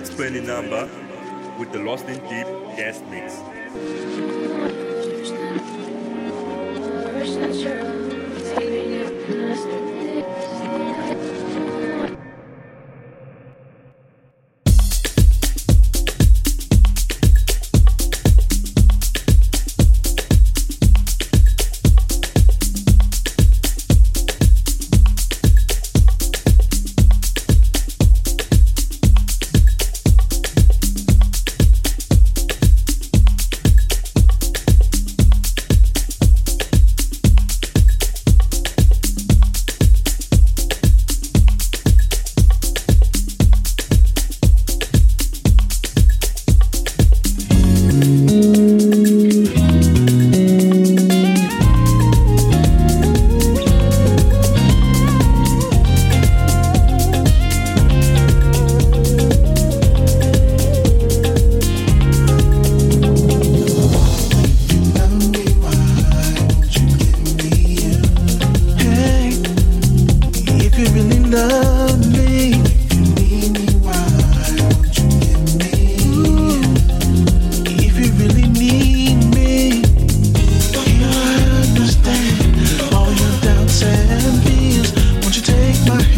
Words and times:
Let's 0.00 0.08
number 0.40 0.88
with 1.58 1.72
the 1.72 1.78
Lost 1.78 2.06
in 2.08 2.18
Deep 2.20 2.46
guest 2.74 3.04
mix. 3.10 3.36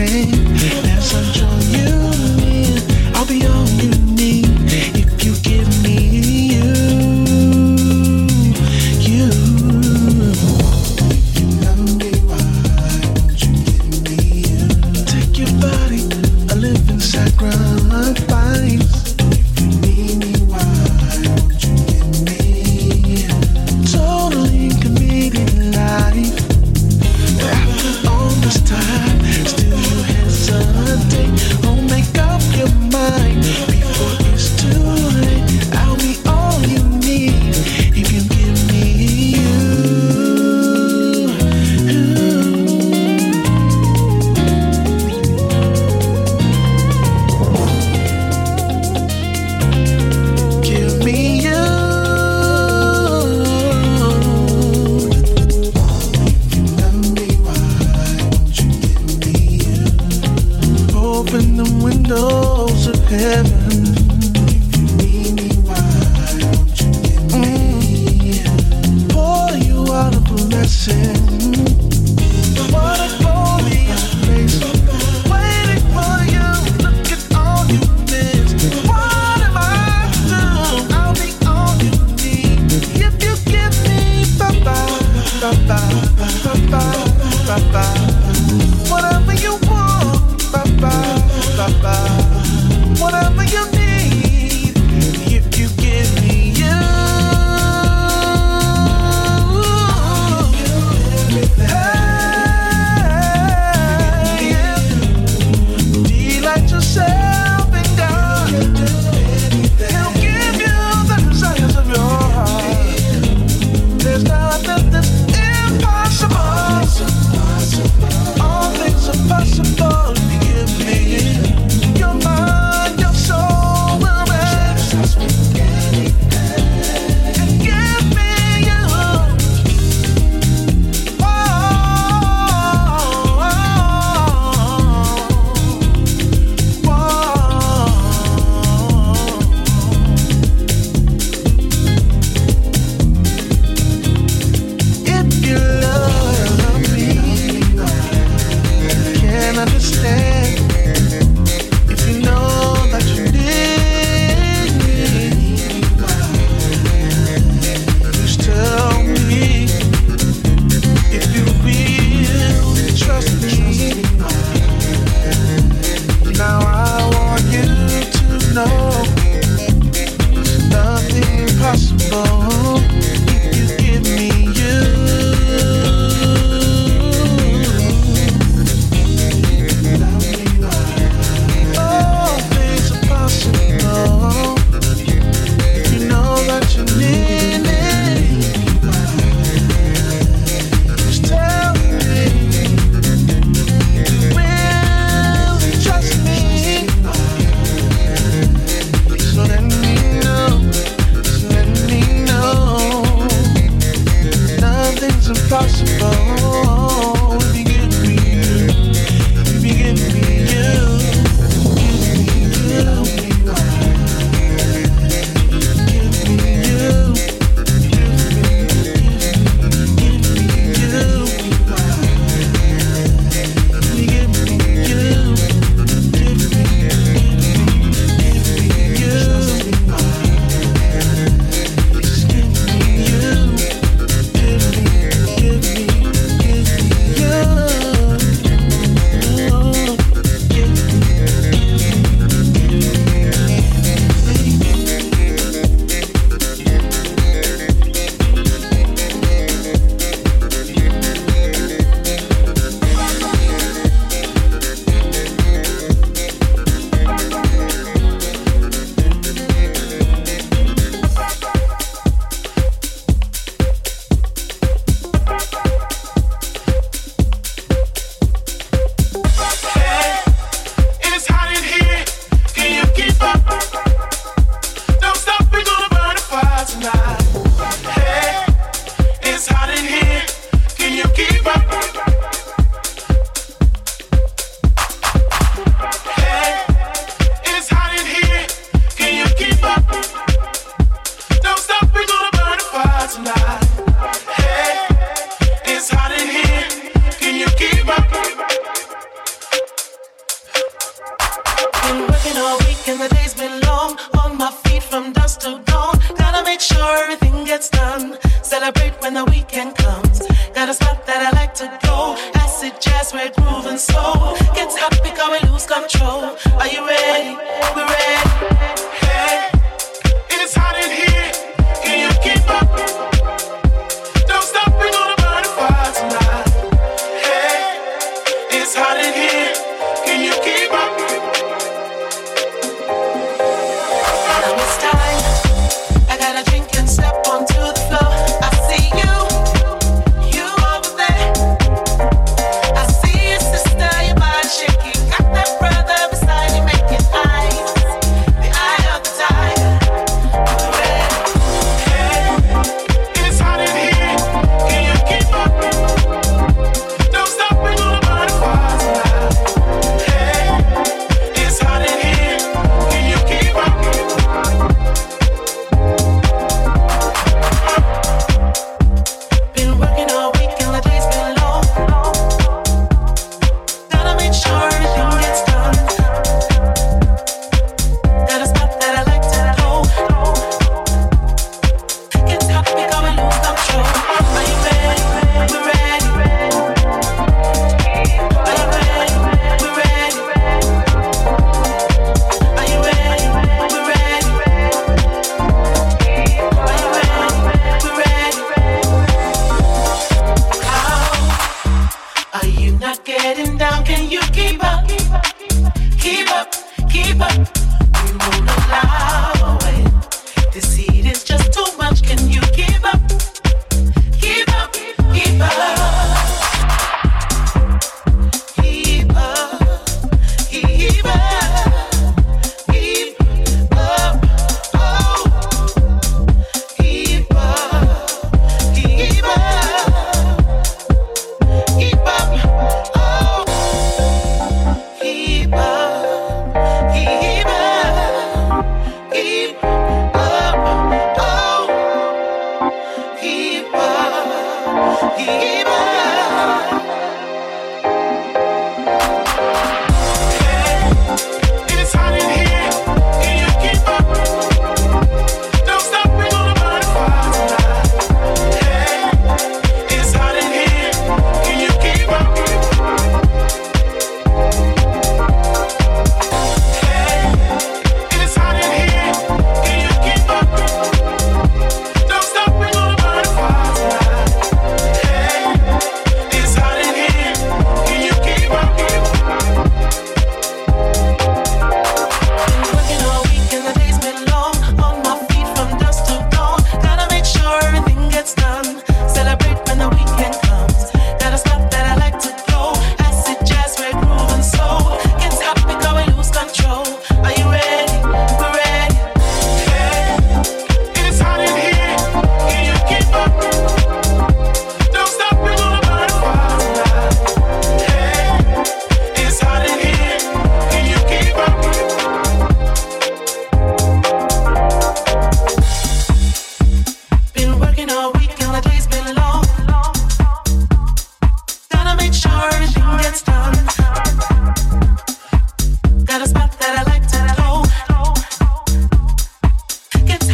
There's 0.04 0.26
nothing 0.26 0.82
that's 0.82 1.41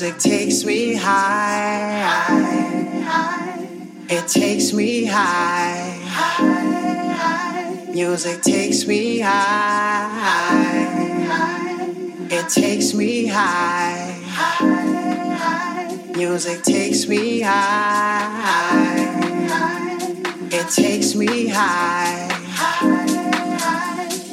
music 0.00 0.18
takes 0.18 0.64
me 0.64 0.94
high. 0.94 2.38
It 4.08 4.26
takes 4.28 4.72
me 4.72 5.04
high. 5.04 5.98
Music 7.92 8.40
takes 8.40 8.86
me 8.86 9.18
high. 9.18 10.08
It 12.30 12.48
takes 12.48 12.94
me 12.94 13.26
high. 13.26 14.16
Music 16.16 16.62
takes 16.62 17.06
me 17.06 17.40
high. 17.40 18.70
It 20.50 20.68
takes 20.70 21.14
me 21.14 21.48
high. 21.48 22.26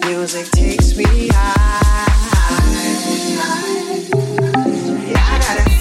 Music 0.06 0.50
takes 0.52 0.96
me 0.96 1.28
high. 1.28 1.67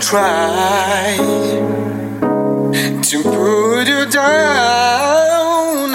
try 0.00 1.16
to 3.02 3.22
put 3.22 3.88
you 3.88 4.06
down, 4.10 5.92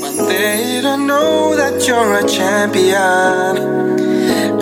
but 0.00 0.26
they 0.28 0.80
don't 0.82 1.06
know 1.06 1.56
that 1.56 1.86
you're 1.86 2.18
a 2.18 2.28
champion. 2.28 3.56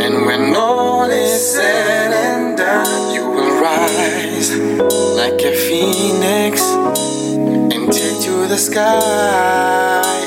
And 0.01 0.27
when 0.27 0.55
all 0.55 1.11
is 1.11 1.55
said 1.55 2.13
and 2.13 2.57
done, 2.57 3.15
you 3.15 3.29
will 3.29 3.61
rise 3.61 4.57
like 5.17 5.41
a 5.43 5.55
phoenix 5.55 6.63
and 6.63 7.93
take 7.93 8.21
to 8.23 8.47
the 8.49 8.57
sky. 8.57 10.26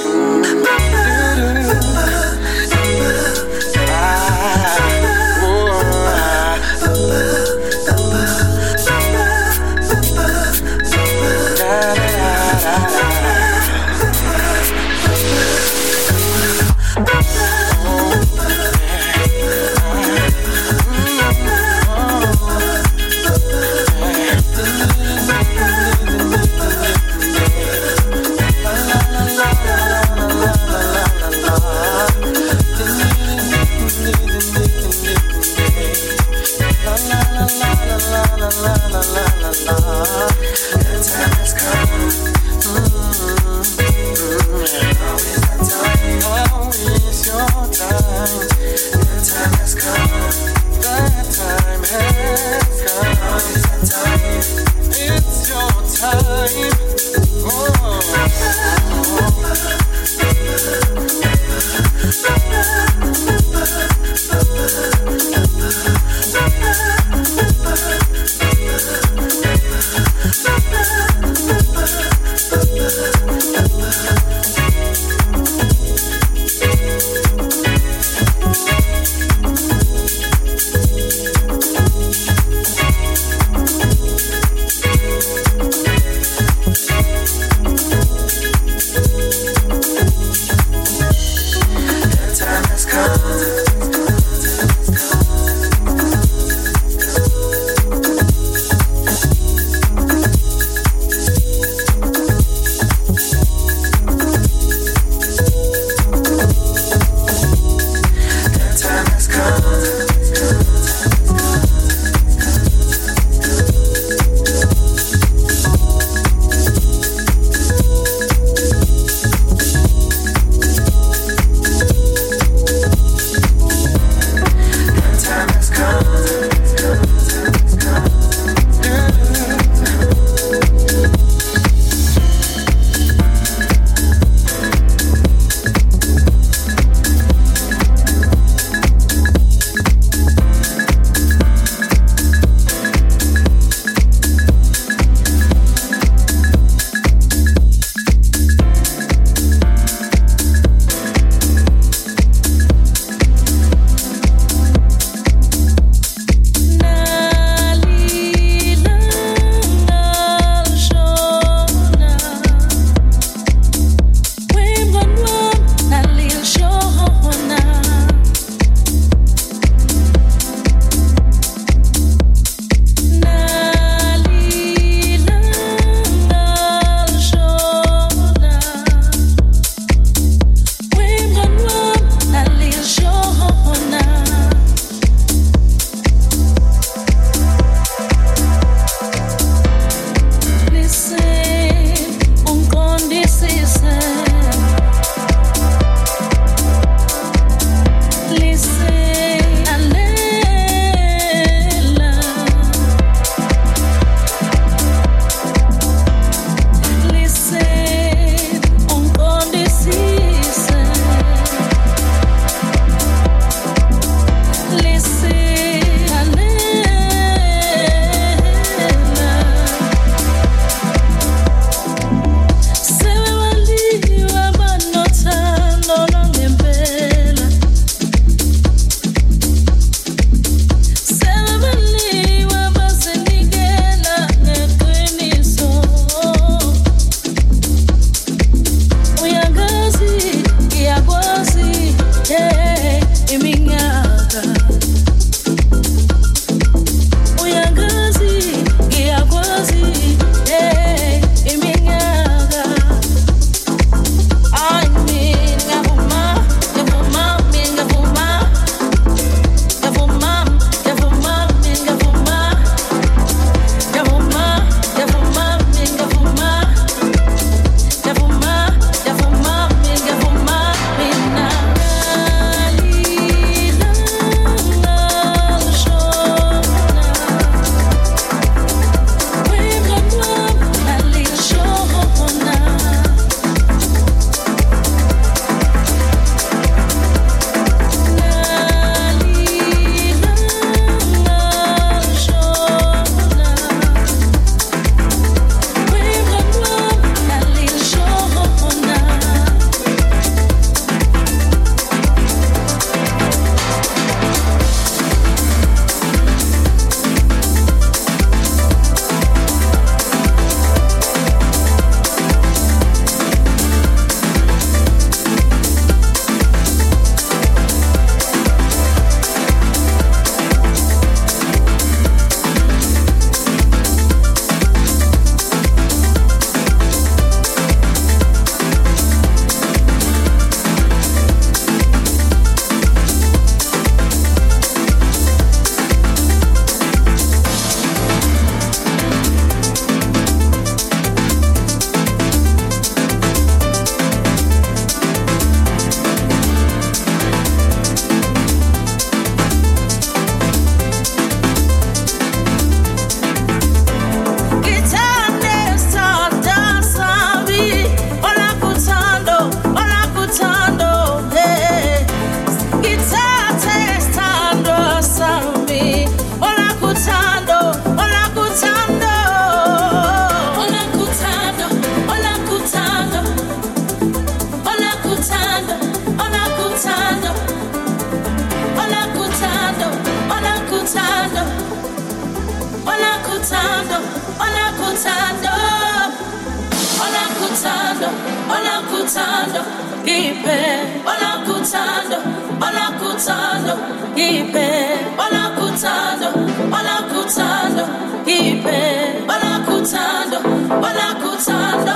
Bona 401.47 401.88